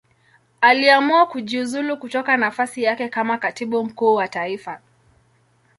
[0.61, 4.81] Aliamua kujiuzulu kutoka nafasi yake kama Katibu Mkuu wa Taifa.